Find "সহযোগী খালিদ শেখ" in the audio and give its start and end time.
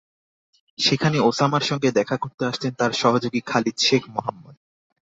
2.93-4.03